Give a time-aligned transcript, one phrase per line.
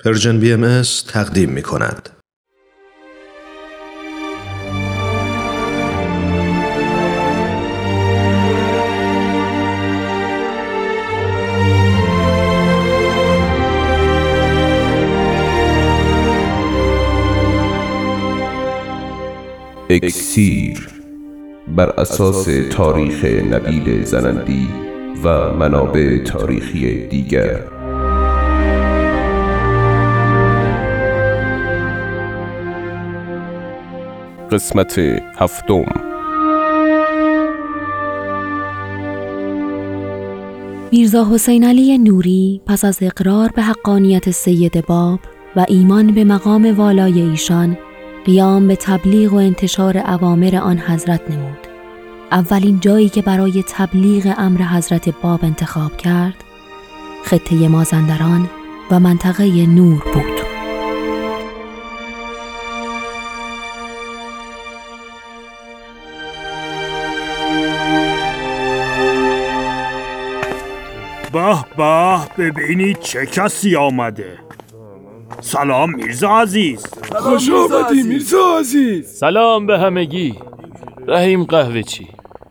[0.00, 2.10] Persian BM تقدیم می کند.
[19.90, 20.88] اکسیر
[21.68, 24.68] بر اساس تاریخ نبیل زرندی
[25.24, 27.73] و منابع تاریخی دیگر
[34.54, 34.98] قسمت
[35.38, 35.84] هفتم.
[40.92, 45.20] میرزا حسین علی نوری پس از اقرار به حقانیت سید باب
[45.56, 47.78] و ایمان به مقام والای ایشان
[48.24, 51.58] قیام به تبلیغ و انتشار اوامر آن حضرت نمود.
[52.32, 56.44] اولین جایی که برای تبلیغ امر حضرت باب انتخاب کرد
[57.24, 58.50] خطه مازندران
[58.90, 60.33] و منطقه نور بود.
[71.34, 74.38] به به ببینید چه کسی آمده.
[75.40, 76.86] سلام میرزا عزیز.
[77.16, 79.08] خوش آمدی میرزا عزیز.
[79.08, 80.34] سلام به همگی.
[81.08, 82.08] رحیم قهوه چی؟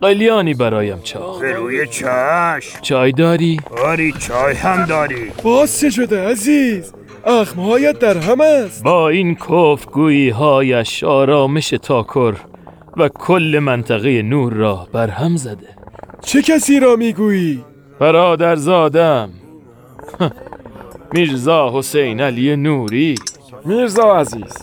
[0.00, 2.80] قلیانی برایم چاق به روی چشم.
[2.82, 5.32] چای داری؟ آری چای هم داری.
[5.42, 6.92] باز چه شده عزیز؟
[7.24, 8.84] اخمهایت در هم است.
[8.84, 12.34] با این کفگویی هایش آرامش تاکر
[12.96, 15.68] و کل منطقه نور را برهم زده.
[16.22, 17.64] چه کسی را می‌گویی؟
[17.98, 19.30] برادر زادم
[21.14, 23.14] میرزا حسین علی نوری.
[23.64, 24.54] میرزا عزیز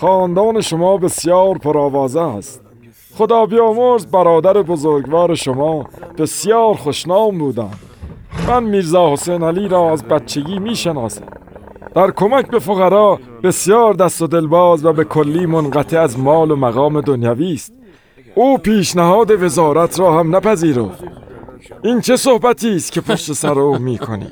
[0.00, 2.62] خاندان شما بسیار پرآوازه است.
[3.14, 5.86] خدا بیامرز برادر بزرگوار شما
[6.18, 7.70] بسیار خوشنام بودم
[8.48, 11.26] من میرزا حسین علی را از بچگی می‌شناسم.
[11.94, 16.56] در کمک به فقرا بسیار دست و دلباز و به کلی منقطع از مال و
[16.56, 17.72] مقام دنیوی است.
[18.34, 21.04] او پیشنهاد وزارت را هم نپذیرفت.
[21.84, 24.28] این چه صحبتی است که پشت سر او می‌کنی؟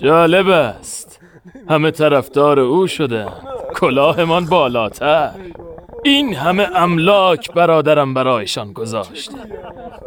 [0.00, 1.20] جالب است.
[1.68, 3.26] همه طرفدار او شده.
[3.74, 5.30] کلاهمان بالاتر.
[6.04, 9.34] این همه املاک برادرم برایشان گذاشته.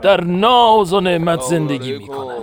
[0.02, 2.42] در ناز و نعمت زندگی می‌کنند.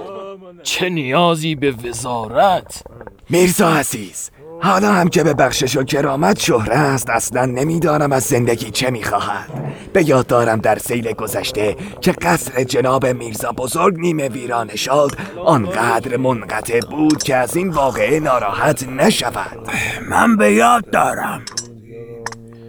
[0.63, 2.85] چه نیازی به وزارت؟
[3.31, 4.31] میرزا عزیز
[4.63, 9.51] حالا هم که به بخشش و کرامت شهره است اصلا نمی‌دانم از زندگی چه می‌خواهد.
[9.93, 15.11] به یاد دارم در سیل گذشته که قصر جناب میرزا بزرگ نیمه ویران شد
[15.45, 19.69] آنقدر منقطع بود که از این واقعه ناراحت نشود.
[20.09, 21.45] من به یاد دارم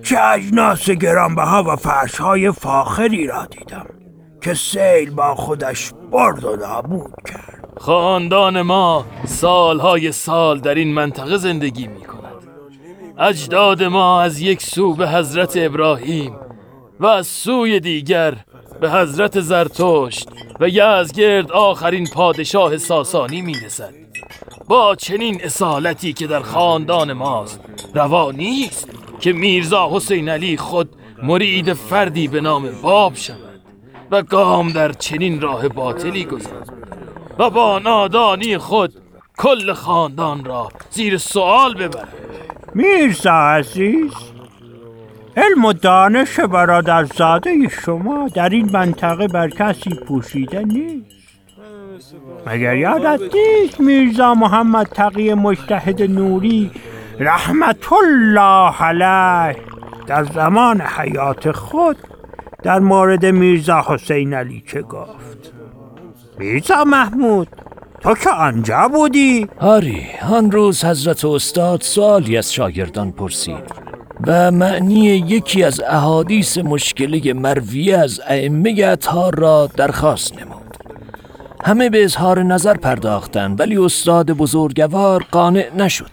[0.03, 3.85] چه اجناس گرانبها و فرشهای فاخری را دیدم
[4.41, 7.54] که سیل با خودش برد و نابود کرد.
[7.77, 12.15] خاندان ما سالهای سال در این منطقه زندگی می کند
[13.19, 16.35] اجداد ما از یک سو به حضرت ابراهیم
[16.99, 18.35] و از سوی دیگر
[18.81, 23.93] به حضرت زرتشت و یزگرد آخرین پادشاه ساسانی می رسد
[24.67, 27.59] با چنین اصالتی که در خاندان ماست
[27.93, 30.89] روا نیست که میرزا حسین علی خود
[31.23, 33.61] مرید فردی به نام باب شود
[34.11, 36.74] و گام در چنین راه باطلی گذارد.
[37.39, 38.93] و با نادانی خود
[39.37, 42.13] کل خاندان را زیر سوال ببرد.
[42.75, 44.11] میرزا عزیز
[45.37, 51.15] علم و دانش برادرزاده شما در این منطقه بر کسی پوشیده نیست.
[52.47, 56.71] مگر یادت نیست میرزا محمد تقی مجتهد نوری
[57.19, 59.61] رحمت الله علیه
[60.07, 61.97] در زمان حیات خود
[62.63, 65.54] در مورد میرزا حسین علی چه گفت؟
[66.37, 67.47] میرزا محمود
[68.01, 73.85] تو که آنجا بودی؟ آری آن روز حضرت استاد سوالی از شاگردان پرسید
[74.27, 80.77] و معنی یکی از احادیث مشکلی مرویه از ائمه اطهار را درخواست نمود.
[81.65, 86.11] همه به اظهار نظر پرداختند ولی استاد بزرگوار قانع نشد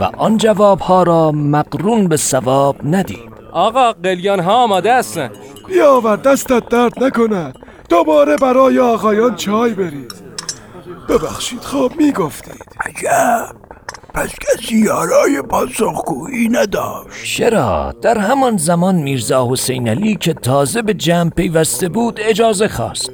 [0.00, 3.32] و آن جوابها را مقرون به ثواب ندید.
[3.52, 5.30] آقا قلیان ها آماده هستن.
[5.68, 7.61] بیاور دستت درد نکند.
[7.92, 10.22] دوباره برای آقایان چای بریز
[11.08, 12.64] ببخشید خواب می‌گفتید.
[12.86, 13.56] عجب.
[14.14, 17.24] پس کسی یارای پاسخگویی نداشت.
[17.36, 23.10] چرا؟ در همان زمان میرزا حسین علی که تازه به جمع پیوسته بود اجازه خواست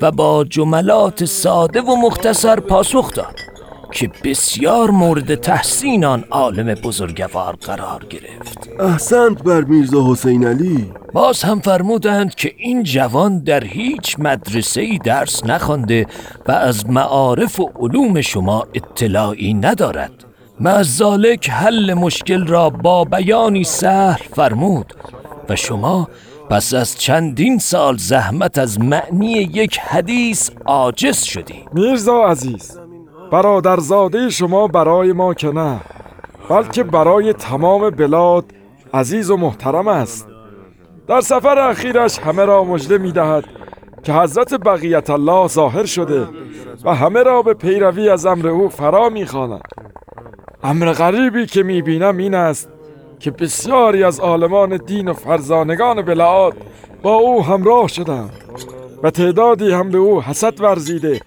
[0.00, 3.40] و با جملات ساده و مختصر پاسخ داد.
[3.94, 8.68] که بسیار مورد تحسین آن عالم بزرگوار قرار گرفت.
[8.80, 10.92] احسنت بر میرزا حسین علی.
[11.12, 16.06] باز هم فرمودند که این جوان در هیچ مدرسه ای درس نخوانده
[16.48, 20.24] و از معارف و علوم شما اطلاعی ندارد.
[20.60, 24.94] مزالک حل مشکل را با بیانی سهل فرمود
[25.48, 26.08] و شما
[26.50, 32.83] پس از چندین سال زحمت از معنی یک حدیث عاجز شدی میرزا عزیز
[33.34, 35.80] برادرزاده شما برای ما که نه
[36.48, 38.44] بلکه برای تمام بلاد
[38.94, 40.28] عزیز و محترم است.
[41.08, 43.44] در سفر اخیرش همه را مژده می دهد
[44.02, 46.28] که حضرت بقیت الله ظاهر شده
[46.84, 49.26] و همه را به پیروی از امر او فرا می
[50.62, 52.68] امر غریبی که می بینم این است
[53.20, 56.54] که بسیاری از عالمان دین و فرزانگان بلاد
[57.02, 58.30] با او همراه شدند
[59.02, 61.20] و تعدادی هم به او حسد ورزیده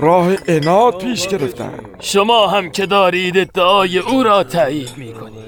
[0.00, 5.42] راه اناد پیش گرفتند شما هم که دارید ادعای او را تایید می کنید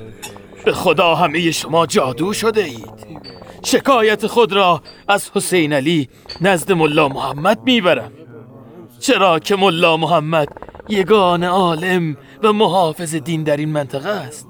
[0.64, 3.24] به خدا همه شما جادو شده اید.
[3.64, 6.08] شکایت خود را از حسین علی
[6.40, 8.12] نزد ملا محمد می‌برم.
[9.00, 10.48] چرا که ملا محمد
[10.88, 14.48] یگان عالم و محافظ دین در این منطقه است.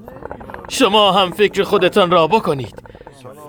[0.69, 2.83] شما هم فکر خودتان را بکنید.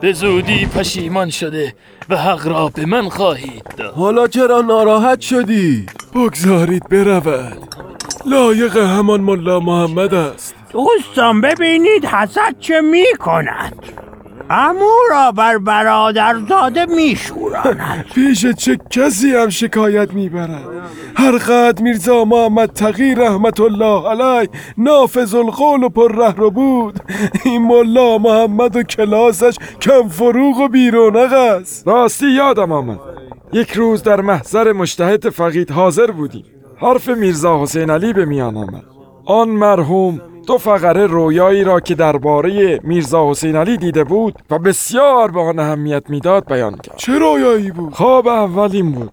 [0.02, 1.76] به زودی پشیمان شده
[2.10, 3.94] و حق را به من خواهید داد.
[3.94, 7.76] حالا چرا ناراحت شدی؟ بگذارید برود.
[8.26, 10.56] لایق همان ملا محمد است.
[10.72, 13.76] دوستان ببینید حسد چه می کند
[14.50, 18.06] امو را بر برادرزاده میشوراند.
[18.16, 20.62] پیش چه کسی هم شکایت می‌برد؟
[21.16, 27.00] هر قد میرزا محمد تقی رحمت الله علی نافذ القول و پر رو بود.
[27.46, 31.88] این ملا محمد و کلاسش کم فروغ و بیرونق است.
[31.88, 33.15] راستی یادم آمد.
[33.54, 36.46] یک روز در محضر مشتهد فقید حاضر بودیم.
[36.78, 38.84] حرف میرزا حسین علی به میان آمد.
[39.26, 45.32] آن مرحوم دو فقره رویایی را که درباره میرزا حسین علی دیده بود و بسیار
[45.32, 46.96] به آن اهمیت می‌داد بیان کرد.
[46.98, 49.12] چه رویایی بود؟ خواب اول این بود.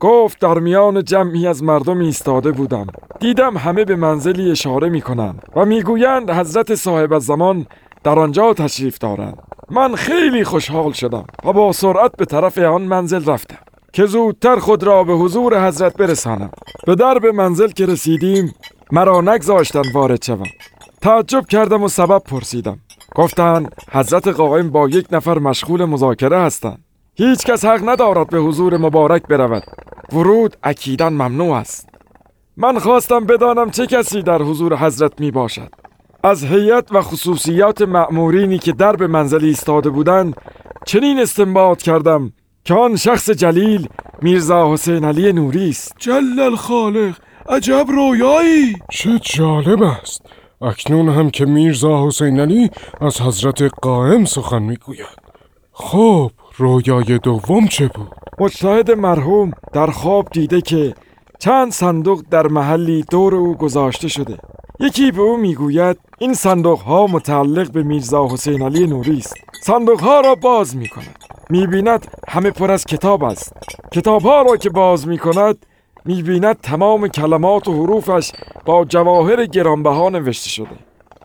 [0.00, 2.86] گفت در میان جمعی از مردم ایستاده بودم.
[3.20, 7.66] دیدم همه به منزلی اشاره می‌کنند و می‌گویند حضرت صاحب زمان
[8.06, 9.38] در آنجا تشریف دارند.
[9.70, 13.58] من خیلی خوشحال شدم و با سرعت به طرف آن منزل رفتم
[13.92, 16.50] که زودتر خود را به حضور حضرت برسانم.
[16.86, 18.54] به درب منزل که رسیدیم
[18.92, 20.46] مرا نگذاشتن وارد شوم.
[21.00, 22.78] تعجب کردم و سبب پرسیدم.
[23.14, 26.84] گفتند حضرت قائم با یک نفر مشغول مذاکره هستند.
[27.14, 29.62] هیچ کس حق ندارد به حضور مبارک برود.
[30.12, 31.88] ورود اکیدا ممنوع است.
[32.56, 35.85] من خواستم بدانم چه کسی در حضور حضرت می باشد
[36.24, 40.34] از هیئت و خصوصیات مأمورینی که در به منزلی ایستاده بودند
[40.86, 42.32] چنین استنباط کردم
[42.64, 43.88] که آن شخص جلیل
[44.22, 45.94] میرزا حسین علی نوری است.
[45.98, 47.16] جل الخالق
[47.48, 48.76] عجب رویایی!
[48.90, 50.22] چه جالب است.
[50.62, 52.70] اکنون هم که میرزا حسین علی
[53.00, 55.18] از حضرت قائم سخن می‌گوید.
[55.72, 60.94] خب رویای دوم چه بود؟ مجتهد مرحوم در خواب دیده که
[61.38, 64.38] چند صندوق در محلی دور او گذاشته شده.
[64.80, 69.34] یکی به او می‌گوید این صندوق ها متعلق به میرزا حسین علی نوری است.
[69.62, 71.16] صندوق ها را باز می کند
[71.50, 73.52] می بیند همه پر از کتاب است.
[73.92, 75.66] کتاب ها را که باز می کند
[76.04, 78.32] می‌بیند تمام کلمات و حروفش
[78.64, 80.78] با جواهر گرانبها نوشته شده.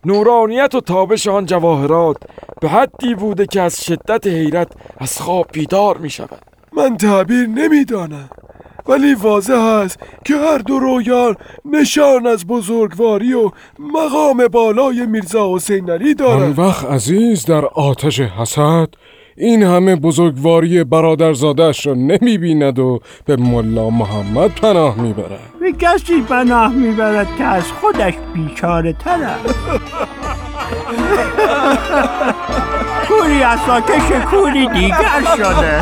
[0.05, 2.17] نورانیت و تابش آن جواهرات
[2.61, 6.41] به حدی بوده که از شدت حیرت از خواب بیدار می شود
[6.73, 8.29] من تعبیر نمی‌دانم.
[8.87, 11.35] ولی واضح است که هر دو رویان
[11.65, 16.59] نشان از بزرگواری و مقام بالای میرزا حسین علی دارند.
[16.59, 18.87] آن وقت عزیز در آتش حسد
[19.37, 25.39] این همه بزرگواری برادرزادش را نمی بیند و به ملا محمد پناه می‌برد.
[25.59, 29.35] به کسی پناه می‌برد که از خودش بیچاره تر
[33.11, 33.59] کوری از
[34.31, 35.81] کوری دیگر شده.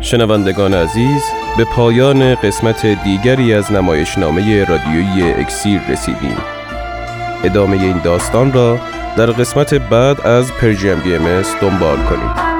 [0.00, 1.22] شنوندگان عزیز
[1.56, 6.36] به پایان قسمت دیگری از نمایشنامه رادیویی اکسیر رسیدیم.
[7.44, 8.78] ادامه این داستان را
[9.16, 12.55] در قسمت بعد از پرژیم بی ام دنبال کنید.